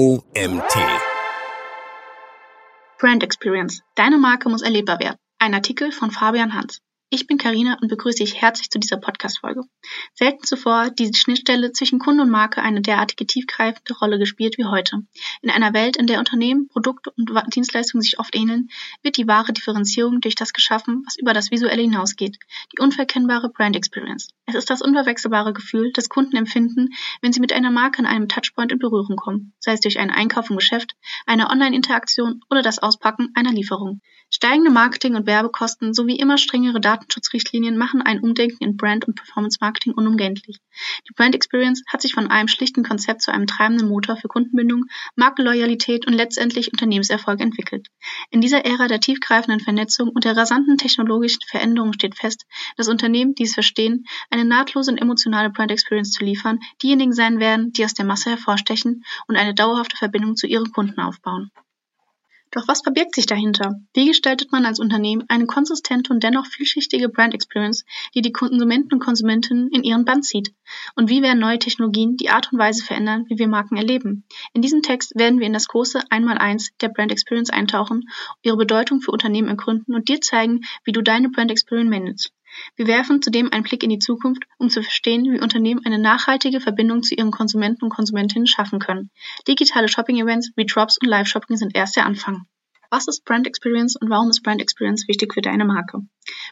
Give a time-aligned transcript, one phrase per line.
[0.00, 0.74] OMT.
[2.98, 3.82] Brand Experience.
[3.96, 5.18] Deine Marke muss erlebbar werden.
[5.38, 6.80] Ein Artikel von Fabian Hans.
[7.12, 9.62] Ich bin Karina und begrüße dich herzlich zu dieser Podcast-Folge.
[10.14, 14.66] Selten zuvor hat die Schnittstelle zwischen Kunde und Marke eine derartige tiefgreifende Rolle gespielt wie
[14.66, 15.02] heute.
[15.42, 18.68] In einer Welt, in der Unternehmen, Produkte und Dienstleistungen sich oft ähneln,
[19.02, 22.38] wird die wahre Differenzierung durch das geschaffen, was über das Visuelle hinausgeht.
[22.72, 24.28] Die unverkennbare Brand Experience.
[24.46, 26.90] Es ist das unverwechselbare Gefühl, das Kunden empfinden,
[27.22, 30.12] wenn sie mit einer Marke an einem Touchpoint in Berührung kommen, sei es durch einen
[30.12, 30.94] Einkauf im Geschäft,
[31.26, 34.00] eine Online-Interaktion oder das Auspacken einer Lieferung.
[34.32, 39.94] Steigende Marketing- und Werbekosten sowie immer strengere Datenschutzrichtlinien machen ein Umdenken in Brand- und Performance-Marketing
[39.94, 40.58] unumgänglich.
[41.08, 44.84] Die Brand Experience hat sich von einem schlichten Konzept zu einem treibenden Motor für Kundenbindung,
[45.16, 47.88] Markenloyalität und letztendlich Unternehmenserfolg entwickelt.
[48.30, 52.44] In dieser Ära der tiefgreifenden Vernetzung und der rasanten technologischen Veränderung steht fest,
[52.76, 57.40] dass Unternehmen, die es verstehen, eine nahtlose und emotionale Brand Experience zu liefern, diejenigen sein
[57.40, 61.50] werden, die aus der Masse hervorstechen und eine dauerhafte Verbindung zu ihren Kunden aufbauen.
[62.52, 63.80] Doch was verbirgt sich dahinter?
[63.94, 67.84] Wie gestaltet man als Unternehmen eine konsistente und dennoch vielschichtige Brand Experience,
[68.14, 70.52] die die Konsumenten und Konsumentinnen in ihren Band zieht?
[70.96, 74.24] Und wie werden neue Technologien die Art und Weise verändern, wie wir Marken erleben?
[74.52, 78.08] In diesem Text werden wir in das große Einmaleins der Brand Experience eintauchen,
[78.42, 82.32] ihre Bedeutung für Unternehmen ergründen und dir zeigen, wie du deine Brand Experience managst.
[82.76, 86.60] Wir werfen zudem einen Blick in die Zukunft, um zu verstehen, wie Unternehmen eine nachhaltige
[86.60, 89.10] Verbindung zu ihren Konsumenten und Konsumentinnen schaffen können.
[89.46, 92.46] Digitale Shopping-Events wie Drops und Live-Shopping sind erst der Anfang.
[92.90, 96.00] Was ist Brand Experience und warum ist Brand Experience wichtig für deine Marke?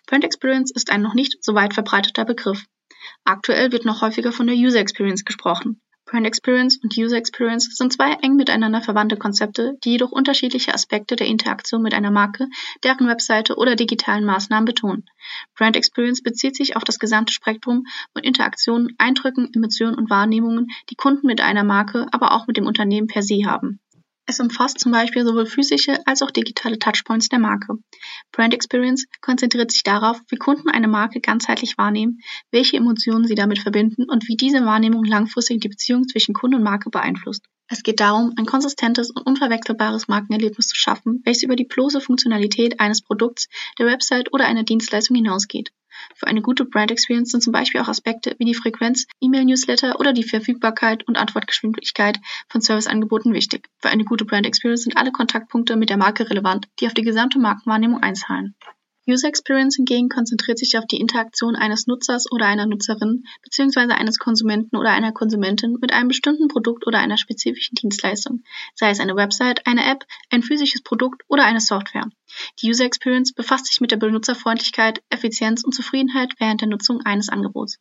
[0.07, 2.65] Brand Experience ist ein noch nicht so weit verbreiteter Begriff.
[3.25, 5.81] Aktuell wird noch häufiger von der User Experience gesprochen.
[6.11, 11.17] Brand Experience und User Experience sind zwei eng miteinander verwandte Konzepte, die jedoch unterschiedliche Aspekte
[11.17, 12.49] der Interaktion mit einer Marke,
[12.83, 15.05] deren Webseite oder digitalen Maßnahmen betonen.
[15.55, 17.85] Brand Experience bezieht sich auf das gesamte Spektrum
[18.15, 22.67] von Interaktionen, Eindrücken, Emotionen und Wahrnehmungen, die Kunden mit einer Marke, aber auch mit dem
[22.67, 23.79] Unternehmen per se haben.
[24.31, 27.79] Es umfasst zum Beispiel sowohl physische als auch digitale Touchpoints der Marke.
[28.31, 33.59] Brand Experience konzentriert sich darauf, wie Kunden eine Marke ganzheitlich wahrnehmen, welche Emotionen sie damit
[33.59, 37.47] verbinden und wie diese Wahrnehmung langfristig die Beziehung zwischen Kunde und Marke beeinflusst.
[37.69, 42.81] Es geht darum, ein konsistentes und unverwechselbares Markenerlebnis zu schaffen, welches über die bloße Funktionalität
[42.81, 45.71] eines Produkts, der Website oder einer Dienstleistung hinausgeht.
[46.15, 50.13] Für eine gute Brand Experience sind zum Beispiel auch Aspekte wie die Frequenz, E-Mail-Newsletter oder
[50.13, 53.69] die Verfügbarkeit und Antwortgeschwindigkeit von Serviceangeboten wichtig.
[53.81, 57.03] Für eine gute Brand Experience sind alle Kontaktpunkte mit der Marke relevant, die auf die
[57.03, 58.55] gesamte Markenwahrnehmung einzahlen.
[59.09, 63.95] User Experience hingegen konzentriert sich auf die Interaktion eines Nutzers oder einer Nutzerin bzw.
[63.95, 68.43] eines Konsumenten oder einer Konsumentin mit einem bestimmten Produkt oder einer spezifischen Dienstleistung,
[68.75, 72.11] sei es eine Website, eine App, ein physisches Produkt oder eine Software.
[72.61, 77.31] Die User Experience befasst sich mit der Benutzerfreundlichkeit, Effizienz und Zufriedenheit während der Nutzung eines
[77.31, 77.79] Angebots.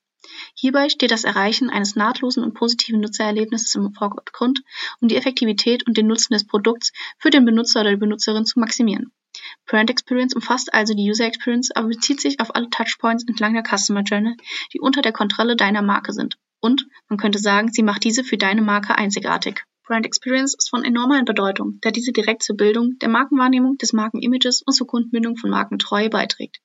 [0.55, 4.61] Hierbei steht das Erreichen eines nahtlosen und positiven Nutzererlebnisses im Vordergrund,
[5.01, 8.59] um die Effektivität und den Nutzen des Produkts für den Benutzer oder die Benutzerin zu
[8.59, 9.11] maximieren.
[9.65, 13.63] Brand Experience umfasst also die User Experience, aber bezieht sich auf alle Touchpoints entlang der
[13.63, 14.35] Customer Journey,
[14.73, 16.37] die unter der Kontrolle deiner Marke sind.
[16.59, 19.63] Und man könnte sagen, sie macht diese für deine Marke einzigartig.
[19.87, 24.61] Brand Experience ist von enormer Bedeutung, da diese direkt zur Bildung der Markenwahrnehmung, des Markenimages
[24.65, 26.57] und zur Kundenbindung von Markentreue beiträgt.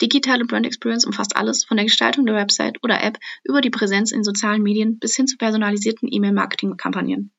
[0.00, 4.10] Digitale Brand Experience umfasst alles von der Gestaltung der Website oder App über die Präsenz
[4.10, 7.30] in sozialen Medien bis hin zu personalisierten E-Mail-Marketing-Kampagnen.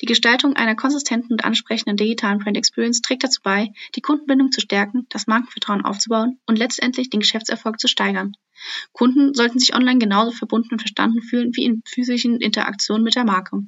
[0.00, 4.60] Die Gestaltung einer konsistenten und ansprechenden digitalen Brand Experience trägt dazu bei, die Kundenbindung zu
[4.60, 8.32] stärken, das Markenvertrauen aufzubauen und letztendlich den Geschäftserfolg zu steigern.
[8.92, 13.24] Kunden sollten sich online genauso verbunden und verstanden fühlen wie in physischen Interaktionen mit der
[13.24, 13.62] Marke.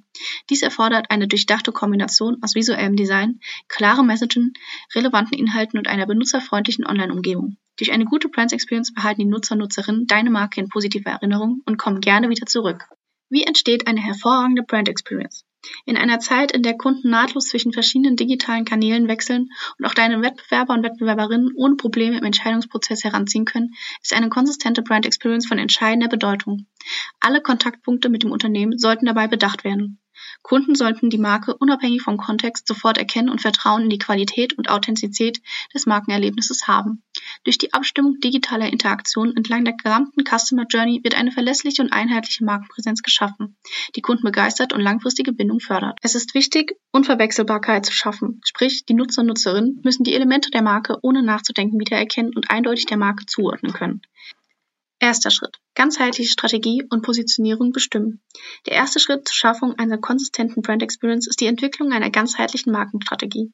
[0.49, 4.53] Dies erfordert eine durchdachte Kombination aus visuellem Design, klaren Messagen,
[4.95, 7.57] relevanten Inhalten und einer benutzerfreundlichen Online-Umgebung.
[7.77, 11.63] Durch eine gute Brand Experience behalten die Nutzer und Nutzerinnen deine Marke in positiver Erinnerung
[11.67, 12.89] und kommen gerne wieder zurück.
[13.31, 15.45] Wie entsteht eine hervorragende Brand Experience?
[15.85, 20.23] In einer Zeit, in der Kunden nahtlos zwischen verschiedenen digitalen Kanälen wechseln und auch deine
[20.23, 25.59] Wettbewerber und Wettbewerberinnen ohne Probleme im Entscheidungsprozess heranziehen können, ist eine konsistente Brand Experience von
[25.59, 26.67] entscheidender Bedeutung.
[27.21, 30.01] Alle Kontaktpunkte mit dem Unternehmen sollten dabei bedacht werden.
[30.43, 34.71] Kunden sollten die Marke unabhängig vom Kontext sofort erkennen und Vertrauen in die Qualität und
[34.71, 35.41] Authentizität
[35.75, 37.03] des Markenerlebnisses haben.
[37.45, 42.45] Durch die Abstimmung digitaler Interaktionen entlang der gesamten Customer Journey wird eine verlässliche und einheitliche
[42.45, 43.57] Markenpräsenz geschaffen,
[43.97, 45.99] die Kunden begeistert und langfristige Bindung fördert.
[46.03, 50.63] Es ist wichtig, Unverwechselbarkeit zu schaffen, sprich die Nutzer und Nutzerinnen müssen die Elemente der
[50.63, 54.03] Marke ohne nachzudenken wiedererkennen und eindeutig der Marke zuordnen können.
[55.03, 55.57] Erster Schritt.
[55.75, 58.21] Ganzheitliche Strategie und Positionierung bestimmen.
[58.67, 63.51] Der erste Schritt zur Schaffung einer konsistenten Brand Experience ist die Entwicklung einer ganzheitlichen Markenstrategie.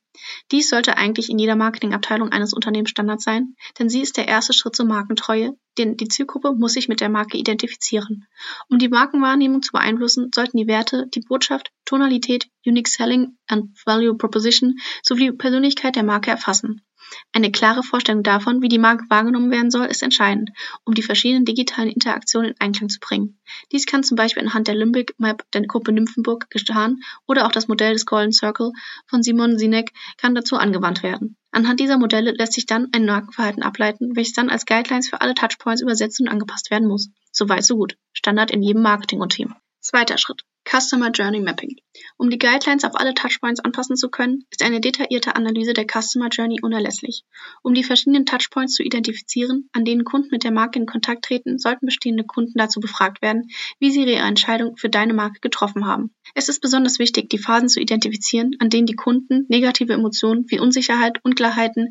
[0.50, 4.54] Dies sollte eigentlich in jeder Marketingabteilung eines Unternehmens Standard sein, denn sie ist der erste
[4.54, 8.26] Schritt zur Markentreue, denn die Zielgruppe muss sich mit der Marke identifizieren.
[8.68, 14.16] Um die Markenwahrnehmung zu beeinflussen, sollten die Werte, die Botschaft, Tonalität, Unique Selling and Value
[14.16, 16.82] Proposition sowie Persönlichkeit der Marke erfassen.
[17.32, 20.50] Eine klare Vorstellung davon, wie die Marke wahrgenommen werden soll, ist entscheidend,
[20.84, 23.38] um die verschiedenen digitalen Interaktionen in Einklang zu bringen.
[23.72, 27.68] Dies kann zum Beispiel anhand der Limbic Map der Gruppe Nymphenburg getan oder auch das
[27.68, 28.72] Modell des Golden Circle
[29.06, 31.36] von Simon Sinek kann dazu angewandt werden.
[31.50, 35.34] Anhand dieser Modelle lässt sich dann ein Markenverhalten ableiten, welches dann als Guidelines für alle
[35.34, 37.10] Touchpoints übersetzt und angepasst werden muss.
[37.32, 37.96] Soweit so gut.
[38.12, 39.54] Standard in jedem Marketing-Team.
[39.80, 40.42] Zweiter Schritt.
[40.68, 41.76] Customer Journey Mapping.
[42.16, 46.28] Um die Guidelines auf alle Touchpoints anpassen zu können, ist eine detaillierte Analyse der Customer
[46.28, 47.22] Journey unerlässlich.
[47.62, 51.58] Um die verschiedenen Touchpoints zu identifizieren, an denen Kunden mit der Marke in Kontakt treten,
[51.58, 53.48] sollten bestehende Kunden dazu befragt werden,
[53.78, 56.10] wie sie ihre Entscheidung für deine Marke getroffen haben.
[56.34, 60.58] Es ist besonders wichtig, die Phasen zu identifizieren, an denen die Kunden negative Emotionen wie
[60.58, 61.90] Unsicherheit, Unklarheiten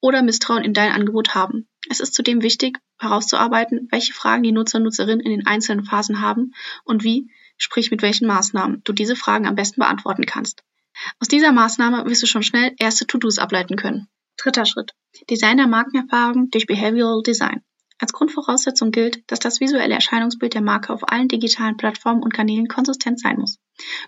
[0.00, 1.66] oder Misstrauen in dein Angebot haben.
[1.88, 6.20] Es ist zudem wichtig, herauszuarbeiten, welche Fragen die Nutzer und Nutzerinnen in den einzelnen Phasen
[6.20, 6.52] haben
[6.84, 7.28] und wie,
[7.64, 10.62] sprich mit welchen Maßnahmen du diese Fragen am besten beantworten kannst.
[11.18, 14.08] Aus dieser Maßnahme wirst du schon schnell erste To-Dos ableiten können.
[14.36, 14.92] Dritter Schritt.
[15.30, 17.62] Design der Markenerfahrung durch Behavioral Design.
[18.04, 22.68] Als Grundvoraussetzung gilt, dass das visuelle Erscheinungsbild der Marke auf allen digitalen Plattformen und Kanälen
[22.68, 23.58] konsistent sein muss.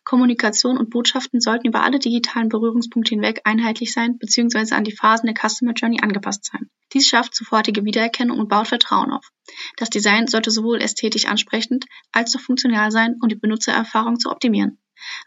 [0.05, 4.75] Kommunikation und Botschaften sollten über alle digitalen Berührungspunkte hinweg einheitlich sein bzw.
[4.75, 6.69] an die Phasen der Customer Journey angepasst sein.
[6.93, 9.31] Dies schafft sofortige Wiedererkennung und baut Vertrauen auf.
[9.79, 14.79] Das Design sollte sowohl ästhetisch ansprechend als auch funktional sein, um die Benutzererfahrung zu optimieren.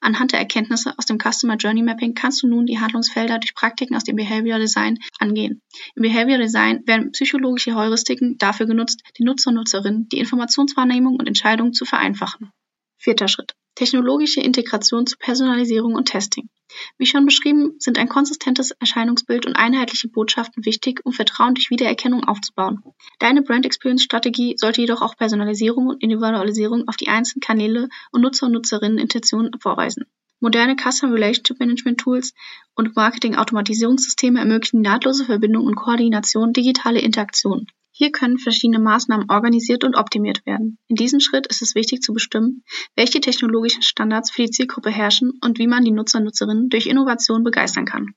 [0.02, 3.96] Anhand der Erkenntnisse aus dem Customer Journey Mapping kannst du nun die Handlungsfelder durch Praktiken
[3.96, 5.62] aus dem Behavioral Design angehen.
[5.96, 11.28] Im Behavioral Design werden psychologische Heuristiken dafür genutzt, die Nutzer und Nutzerinnen die Informationswahrnehmung und
[11.28, 12.52] Entscheidung zu vereinfachen.
[12.98, 13.54] Vierter Schritt.
[13.76, 16.50] Technologische Integration zu Personalisierung und Testing.
[16.98, 22.26] Wie schon beschrieben, sind ein konsistentes Erscheinungsbild und einheitliche Botschaften wichtig, um Vertrauen durch Wiedererkennung
[22.26, 22.84] aufzubauen.
[23.20, 28.22] Deine Brand Experience Strategie sollte jedoch auch Personalisierung und Individualisierung auf die einzelnen Kanäle und
[28.22, 30.06] Nutzer und Nutzerinnen Intentionen vorweisen.
[30.42, 32.34] Moderne Customer Relationship Management Tools
[32.76, 37.68] und Marketing-Automatisierungssysteme ermöglichen nahtlose Verbindung und Koordination digitaler Interaktionen.
[38.02, 40.78] Hier können verschiedene Maßnahmen organisiert und optimiert werden.
[40.88, 42.64] In diesem Schritt ist es wichtig zu bestimmen,
[42.96, 46.88] welche technologischen Standards für die Zielgruppe herrschen und wie man die Nutzer und Nutzerinnen durch
[46.88, 48.16] Innovation begeistern kann.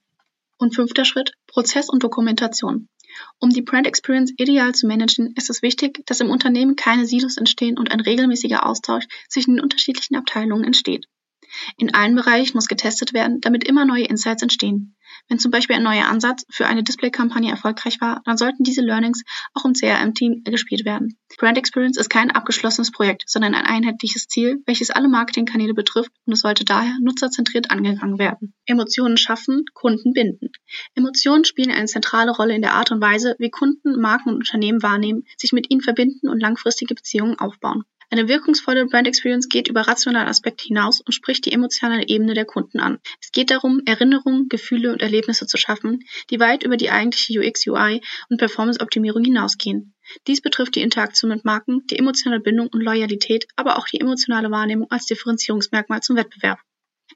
[0.56, 2.87] Und fünfter Schritt, Prozess und Dokumentation.
[3.40, 7.37] Um die Brand Experience ideal zu managen, ist es wichtig, dass im Unternehmen keine Silos
[7.37, 11.08] entstehen und ein regelmäßiger Austausch zwischen den unterschiedlichen Abteilungen entsteht.
[11.76, 14.94] In allen Bereichen muss getestet werden, damit immer neue Insights entstehen.
[15.29, 19.23] Wenn zum Beispiel ein neuer Ansatz für eine Display-Kampagne erfolgreich war, dann sollten diese Learnings
[19.55, 21.19] auch im CRM-Team gespielt werden.
[21.38, 26.35] Brand Experience ist kein abgeschlossenes Projekt, sondern ein einheitliches Ziel, welches alle Marketingkanäle betrifft und
[26.35, 28.55] es sollte daher nutzerzentriert angegangen werden.
[28.67, 30.50] Emotionen schaffen, Kunden binden.
[30.94, 34.82] Emotionen spielen eine zentrale Rolle in der Art und Weise, wie Kunden, Marken und Unternehmen
[34.82, 37.85] wahrnehmen, sich mit ihnen verbinden und langfristige Beziehungen aufbauen.
[38.12, 42.44] Eine wirkungsvolle Brand Experience geht über rationale Aspekte hinaus und spricht die emotionale Ebene der
[42.44, 42.99] Kunden an.
[43.23, 47.67] Es geht darum, Erinnerungen, Gefühle und Erlebnisse zu schaffen, die weit über die eigentliche UX,
[47.67, 49.94] UI und Performance-Optimierung hinausgehen.
[50.26, 54.50] Dies betrifft die Interaktion mit Marken, die emotionale Bindung und Loyalität, aber auch die emotionale
[54.50, 56.59] Wahrnehmung als Differenzierungsmerkmal zum Wettbewerb.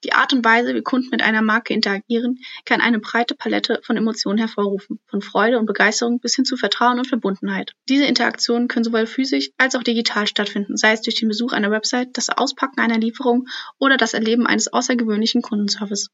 [0.04, 3.96] Die Art und Weise, wie Kunden mit einer Marke interagieren, kann eine breite Palette von
[3.96, 7.72] Emotionen hervorrufen, von Freude und Begeisterung bis hin zu Vertrauen und Verbundenheit.
[7.88, 11.70] Diese Interaktionen können sowohl physisch als auch digital stattfinden, sei es durch den Besuch einer
[11.70, 13.46] Website, das Auspacken einer Lieferung
[13.78, 16.08] oder das Erleben eines außergewöhnlichen Kundenservice.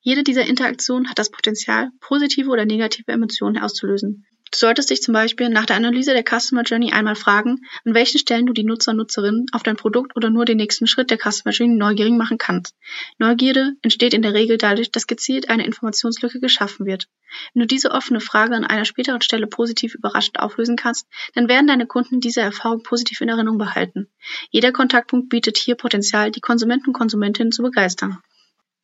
[0.00, 4.24] Jede dieser Interaktionen hat das Potenzial, positive oder negative Emotionen auszulösen.
[4.54, 8.20] Du solltest dich zum Beispiel nach der Analyse der Customer Journey einmal fragen, an welchen
[8.20, 11.18] Stellen du die Nutzer und Nutzerinnen auf dein Produkt oder nur den nächsten Schritt der
[11.18, 12.76] Customer Journey neugierig machen kannst.
[13.18, 17.08] Neugierde entsteht in der Regel dadurch, dass gezielt eine Informationslücke geschaffen wird.
[17.52, 21.66] Wenn du diese offene Frage an einer späteren Stelle positiv überraschend auflösen kannst, dann werden
[21.66, 24.06] deine Kunden diese Erfahrung positiv in Erinnerung behalten.
[24.50, 28.20] Jeder Kontaktpunkt bietet hier Potenzial, die Konsumenten und Konsumentinnen zu begeistern.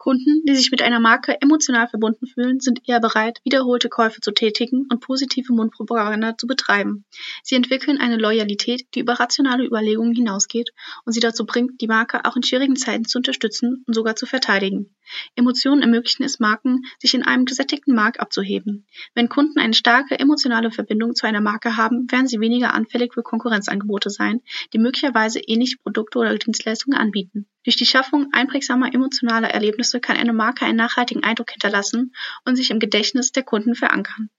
[0.00, 4.32] Kunden, die sich mit einer Marke emotional verbunden fühlen, sind eher bereit, wiederholte Käufe zu
[4.32, 7.04] tätigen und positive Mundpropaganda zu betreiben.
[7.42, 10.70] Sie entwickeln eine Loyalität, die über rationale Überlegungen hinausgeht
[11.04, 14.24] und sie dazu bringt, die Marke auch in schwierigen Zeiten zu unterstützen und sogar zu
[14.24, 14.88] verteidigen.
[15.36, 18.86] Emotionen ermöglichen es Marken, sich in einem gesättigten Markt abzuheben.
[19.14, 23.22] Wenn Kunden eine starke emotionale Verbindung zu einer Marke haben, werden sie weniger anfällig für
[23.22, 24.40] Konkurrenzangebote sein,
[24.72, 27.46] die möglicherweise ähnliche Produkte oder Dienstleistungen anbieten.
[27.64, 32.70] Durch die Schaffung einprägsamer emotionaler Erlebnisse kann eine Marke einen nachhaltigen Eindruck hinterlassen und sich
[32.70, 34.30] im Gedächtnis der Kunden verankern.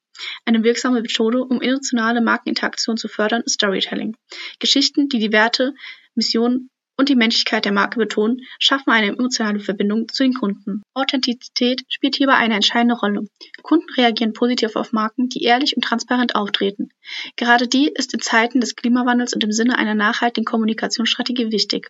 [0.46, 4.15] Eine wirksame Methode, um emotionale Markeninteraktion zu fördern, ist Storytelling.
[4.60, 5.74] Geschichten, die die Werte,
[6.15, 6.70] Mission
[7.01, 10.84] und die Menschlichkeit der Marke betonen, schaffen eine emotionale Verbindung zu den Kunden.
[10.93, 13.27] Authentizität spielt hierbei eine entscheidende Rolle.
[13.63, 16.89] Kunden reagieren positiv auf Marken, die ehrlich und transparent auftreten.
[17.38, 21.89] Gerade die ist in Zeiten des Klimawandels und im Sinne einer nachhaltigen Kommunikationsstrategie wichtig.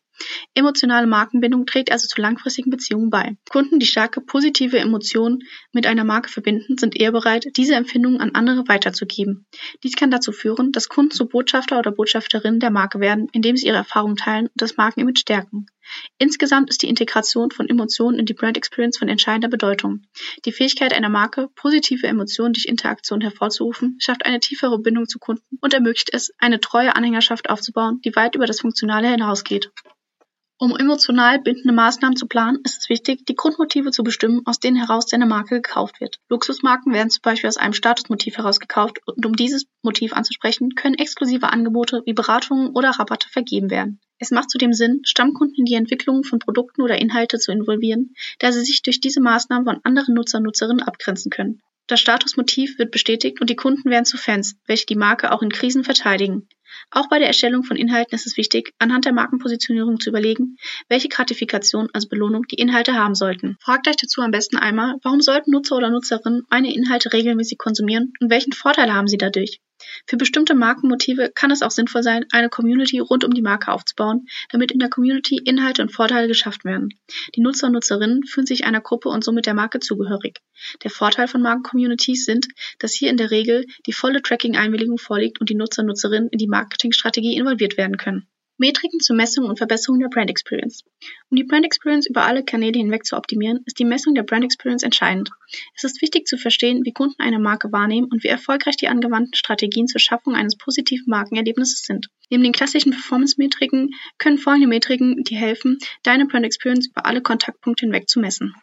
[0.53, 3.36] Emotionale Markenbindung trägt also zu langfristigen Beziehungen bei.
[3.50, 5.39] Kunden, die starke positive Emotionen
[5.74, 9.46] mit einer Marke verbinden, sind eher bereit, diese Empfindungen an andere weiterzugeben.
[9.84, 13.68] Dies kann dazu führen, dass Kunden zu Botschafter oder Botschafterinnen der Marke werden, indem sie
[13.68, 15.65] ihre Erfahrungen teilen und das Markenimage stärken.
[16.17, 20.03] Insgesamt ist die Integration von Emotionen in die Brand Experience von entscheidender Bedeutung.
[20.46, 25.58] Die Fähigkeit einer Marke, positive Emotionen durch Interaktion hervorzurufen, schafft eine tiefere Bindung zu Kunden
[25.60, 29.72] und ermöglicht es, eine treue Anhängerschaft aufzubauen, die weit über das Funktionale hinausgeht.
[30.63, 34.77] Um emotional bindende Maßnahmen zu planen, ist es wichtig, die Grundmotive zu bestimmen, aus denen
[34.77, 36.20] heraus deine Marke gekauft wird.
[36.30, 41.00] Luxusmarken werden zum Beispiel aus einem Statusmotiv heraus gekauft und um dieses Motiv anzusprechen, können
[41.00, 44.01] exklusive Angebote wie Beratungen oder Rabatte vergeben werden.
[44.20, 48.51] Es macht zudem Sinn, Stammkunden in die Entwicklung von Produkten oder Inhalte zu involvieren, da
[48.51, 51.63] sie sich durch diese Maßnahmen von anderen Nutzer und Nutzerinnen abgrenzen können.
[51.88, 55.50] Das Statusmotiv wird bestätigt und die Kunden werden zu Fans, welche die Marke auch in
[55.50, 56.48] Krisen verteidigen.
[56.90, 60.58] Auch bei der Erstellung von Inhalten ist es wichtig, anhand der Markenpositionierung zu überlegen,
[60.90, 63.58] welche Gratifikation als Belohnung die Inhalte haben sollten.
[63.60, 68.13] Fragt euch dazu am besten einmal, warum sollten Nutzer oder Nutzerinnen meine Inhalte regelmäßig konsumieren
[68.20, 69.60] und welchen Vorteil haben sie dadurch?
[70.08, 74.28] Für bestimmte Markenmotive kann es auch sinnvoll sein, eine Community rund um die Marke aufzubauen,
[74.50, 76.90] damit in der Community Inhalte und Vorteile geschafft werden.
[77.36, 80.40] Die Nutzer und Nutzerinnen fühlen sich einer Gruppe und somit der Marke zugehörig.
[80.84, 82.48] Der Vorteil von Markencommunities sind,
[82.80, 86.38] dass hier in der Regel die volle Tracking-Einwilligung vorliegt und die Nutzer und Nutzerinnen in
[86.38, 88.28] die Marketingstrategie involviert werden können.
[88.62, 90.84] Metriken zur Messung und Verbesserung der Brand Experience.
[91.32, 94.44] Um die Brand Experience über alle Kanäle hinweg zu optimieren, ist die Messung der Brand
[94.44, 95.32] Experience entscheidend.
[95.75, 99.34] Es ist wichtig zu verstehen, wie Kunden eine Marke wahrnehmen und wie erfolgreich die angewandten
[99.34, 102.10] Strategien zur Schaffung eines positiven Markenerlebnisses sind.
[102.30, 107.88] Neben den klassischen Performance-Metriken können folgende Metriken dir helfen, deine Brand Experience über alle Kontaktpunkte
[107.88, 108.53] hinweg zu messen.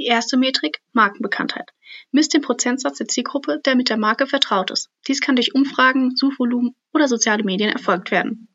[0.00, 1.70] Die erste Metrik, Markenbekanntheit.
[2.10, 4.90] Misst den Prozentsatz der Zielgruppe, der mit der Marke vertraut ist.
[5.06, 8.48] Dies kann durch Umfragen, Suchvolumen oder soziale Medien erfolgt werden.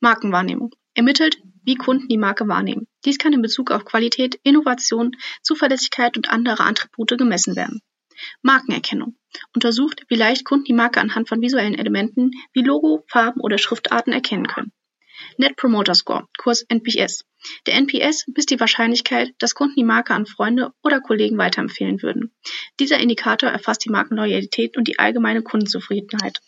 [0.00, 0.74] Markenwahrnehmung.
[0.94, 2.86] Ermittelt, wie Kunden die Marke wahrnehmen.
[3.04, 7.80] Dies kann in Bezug auf Qualität, Innovation, Zuverlässigkeit und andere Attribute gemessen werden.
[8.42, 9.16] Markenerkennung.
[9.54, 14.12] Untersucht, wie leicht Kunden die Marke anhand von visuellen Elementen wie Logo, Farben oder Schriftarten
[14.12, 14.72] erkennen können.
[15.36, 17.24] Net Promoter Score, kurz NPS.
[17.66, 22.32] Der NPS misst die Wahrscheinlichkeit, dass Kunden die Marke an Freunde oder Kollegen weiterempfehlen würden.
[22.78, 26.40] Dieser Indikator erfasst die Markenloyalität und die allgemeine Kundenzufriedenheit.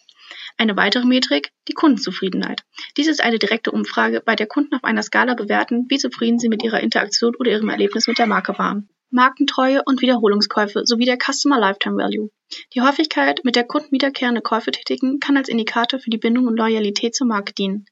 [0.59, 2.63] Eine weitere Metrik, die Kundenzufriedenheit.
[2.97, 6.49] Dies ist eine direkte Umfrage, bei der Kunden auf einer Skala bewerten, wie zufrieden sie
[6.49, 8.89] mit ihrer Interaktion oder ihrem Erlebnis mit der Marke waren.
[9.11, 12.31] Markentreue und Wiederholungskäufe sowie der Customer Lifetime Value.
[12.75, 16.57] Die Häufigkeit, mit der Kunden wiederkehrende Käufe tätigen, kann als Indikator für die Bindung und
[16.57, 17.87] Loyalität zur Marke dienen.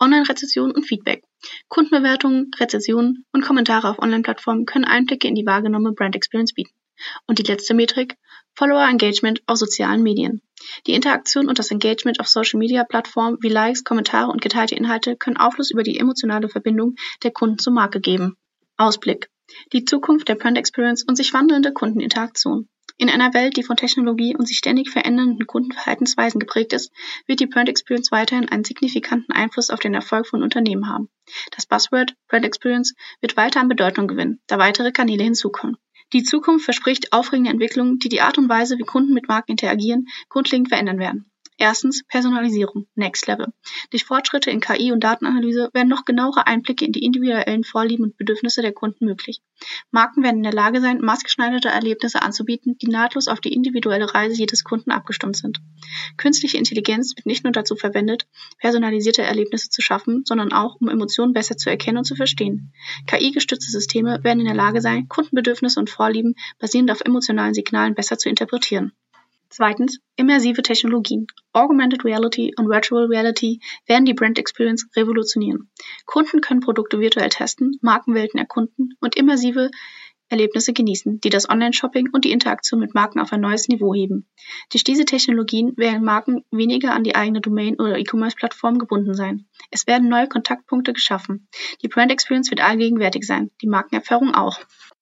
[0.00, 1.22] Online-Rezession und Feedback.
[1.68, 6.74] Kundenbewertungen, Rezessionen und Kommentare auf Online-Plattformen können Einblicke in die wahrgenommene Brand Experience bieten.
[7.26, 8.16] Und die letzte Metrik,
[8.60, 10.42] Follower Engagement auf sozialen Medien.
[10.86, 15.70] Die Interaktion und das Engagement auf Social-Media-Plattformen wie Likes, Kommentare und geteilte Inhalte können Aufschluss
[15.70, 18.36] über die emotionale Verbindung der Kunden zur Marke geben.
[18.76, 19.30] Ausblick.
[19.72, 22.68] Die Zukunft der Brand Experience und sich wandelnde Kundeninteraktion.
[22.98, 26.92] In einer Welt, die von Technologie und sich ständig verändernden Kundenverhaltensweisen geprägt ist,
[27.26, 31.08] wird die Brand Experience weiterhin einen signifikanten Einfluss auf den Erfolg von Unternehmen haben.
[31.56, 35.78] Das Buzzword Brand Experience wird weiter an Bedeutung gewinnen, da weitere Kanäle hinzukommen.
[36.12, 40.08] Die Zukunft verspricht aufregende Entwicklungen, die die Art und Weise, wie Kunden mit Marken interagieren,
[40.28, 41.29] grundlegend verändern werden.
[41.62, 43.48] Erstens Personalisierung, Next Level.
[43.90, 48.16] Durch Fortschritte in KI und Datenanalyse werden noch genauere Einblicke in die individuellen Vorlieben und
[48.16, 49.42] Bedürfnisse der Kunden möglich.
[49.90, 54.38] Marken werden in der Lage sein, maßgeschneiderte Erlebnisse anzubieten, die nahtlos auf die individuelle Reise
[54.38, 55.60] jedes Kunden abgestimmt sind.
[56.16, 58.26] Künstliche Intelligenz wird nicht nur dazu verwendet,
[58.58, 62.72] personalisierte Erlebnisse zu schaffen, sondern auch, um Emotionen besser zu erkennen und zu verstehen.
[63.06, 68.16] KI-gestützte Systeme werden in der Lage sein, Kundenbedürfnisse und Vorlieben basierend auf emotionalen Signalen besser
[68.16, 68.92] zu interpretieren.
[69.52, 71.26] Zweitens, immersive Technologien.
[71.52, 75.70] Augmented Reality und Virtual Reality werden die Brand Experience revolutionieren.
[76.06, 79.70] Kunden können Produkte virtuell testen, Markenwelten erkunden und immersive
[80.28, 84.30] Erlebnisse genießen, die das Online-Shopping und die Interaktion mit Marken auf ein neues Niveau heben.
[84.70, 89.48] Durch diese Technologien werden Marken weniger an die eigene Domain oder E-Commerce-Plattform gebunden sein.
[89.72, 91.48] Es werden neue Kontaktpunkte geschaffen.
[91.82, 94.60] Die Brand Experience wird allgegenwärtig sein, die Markenerfahrung auch.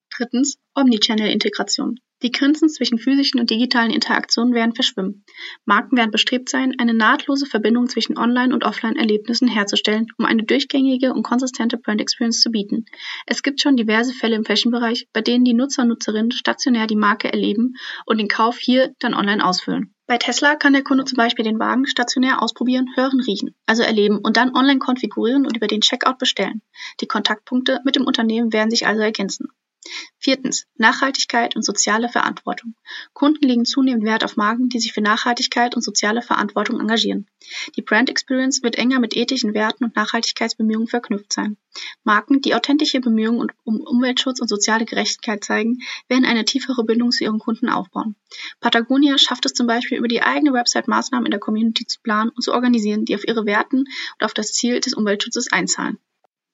[0.09, 2.01] Drittens, Omnichannel-Integration.
[2.23, 5.25] Die Grenzen zwischen physischen und digitalen Interaktionen werden verschwimmen.
[5.65, 11.13] Marken werden bestrebt sein, eine nahtlose Verbindung zwischen Online- und Offline-Erlebnissen herzustellen, um eine durchgängige
[11.13, 12.87] und konsistente Brand Experience zu bieten.
[13.27, 16.97] Es gibt schon diverse Fälle im Fashion-Bereich, bei denen die Nutzer und Nutzerinnen stationär die
[16.97, 19.95] Marke erleben und den Kauf hier dann online ausfüllen.
[20.09, 24.19] Bei Tesla kann der Kunde zum Beispiel den Wagen stationär ausprobieren, hören, riechen, also erleben
[24.19, 26.63] und dann online konfigurieren und über den Checkout bestellen.
[27.03, 29.49] Die Kontaktpunkte mit dem Unternehmen werden sich also ergänzen.
[30.21, 30.67] Viertens.
[30.77, 32.75] Nachhaltigkeit und soziale Verantwortung.
[33.13, 37.27] Kunden legen zunehmend Wert auf Marken, die sich für Nachhaltigkeit und soziale Verantwortung engagieren.
[37.77, 41.57] Die Brand Experience wird enger mit ethischen Werten und Nachhaltigkeitsbemühungen verknüpft sein.
[42.03, 47.25] Marken, die authentische Bemühungen um Umweltschutz und soziale Gerechtigkeit zeigen, werden eine tiefere Bindung zu
[47.25, 48.17] ihren Kunden aufbauen.
[48.61, 52.31] Patagonia schafft es zum Beispiel über die eigene Website Maßnahmen in der Community zu planen
[52.31, 55.99] und zu organisieren, die auf ihre Werten und auf das Ziel des Umweltschutzes einzahlen.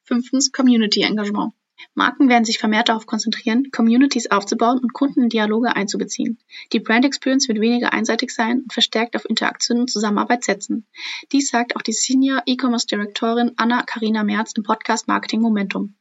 [0.03, 1.55] Fünftens Community Engagement.
[1.95, 6.39] Marken werden sich vermehrt darauf konzentrieren, Communities aufzubauen und Kunden in Dialoge einzubeziehen.
[6.73, 10.87] Die Brand Experience wird weniger einseitig sein und verstärkt auf Interaktion und Zusammenarbeit setzen.
[11.33, 15.95] Dies sagt auch die Senior E-Commerce Direktorin Anna-Karina Merz im Podcast Marketing Momentum.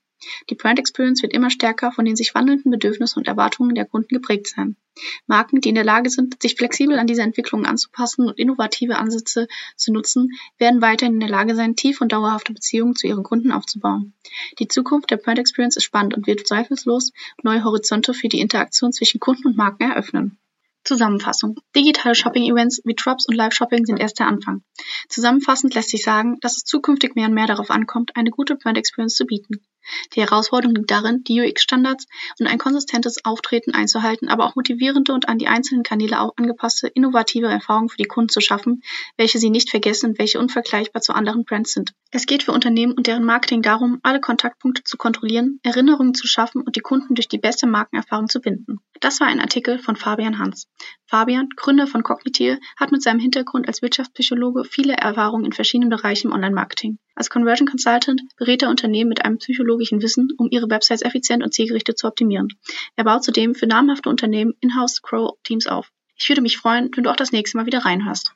[0.50, 4.14] Die Brand Experience wird immer stärker von den sich wandelnden Bedürfnissen und Erwartungen der Kunden
[4.14, 4.76] geprägt sein.
[5.26, 9.48] Marken, die in der Lage sind, sich flexibel an diese Entwicklungen anzupassen und innovative Ansätze
[9.76, 13.52] zu nutzen, werden weiterhin in der Lage sein, tief und dauerhafte Beziehungen zu ihren Kunden
[13.52, 14.14] aufzubauen.
[14.60, 17.12] Die Zukunft der Brand Experience ist spannend und wird zweifellos
[17.42, 20.38] neue Horizonte für die Interaktion zwischen Kunden und Marken eröffnen.
[20.84, 21.60] Zusammenfassung.
[21.76, 24.64] Digitale Shopping-Events wie Drops und Live-Shopping sind erst der Anfang.
[25.08, 28.78] Zusammenfassend lässt sich sagen, dass es zukünftig mehr und mehr darauf ankommt, eine gute Brand
[28.78, 29.62] Experience zu bieten.
[30.16, 32.06] Die Herausforderung liegt darin, die UX-Standards
[32.40, 37.48] und ein konsistentes Auftreten einzuhalten, aber auch motivierende und an die einzelnen Kanäle angepasste, innovative
[37.48, 38.82] Erfahrungen für die Kunden zu schaffen,
[39.18, 41.94] welche sie nicht vergessen und welche unvergleichbar zu anderen Brands sind.
[42.12, 46.62] Es geht für Unternehmen und deren Marketing darum, alle Kontaktpunkte zu kontrollieren, Erinnerungen zu schaffen
[46.62, 48.80] und die Kunden durch die beste Markenerfahrung zu binden.
[49.00, 50.70] Das war ein Artikel von Fabian Hans.
[51.08, 56.28] Fabian, Gründer von Cognitier, hat mit seinem Hintergrund als Wirtschaftspsychologe viele Erfahrungen in verschiedenen Bereichen
[56.28, 57.00] im Online-Marketing.
[57.16, 59.40] Als Conversion Consultant berät er Unternehmen mit einem
[59.74, 62.50] psychologischen Wissen, um ihre Websites effizient und zielgerichtet zu optimieren.
[62.96, 65.92] Er baut zudem für namhafte Unternehmen Inhouse Crow Teams auf.
[66.16, 68.34] Ich würde mich freuen, wenn du auch das nächste Mal wieder reinhörst.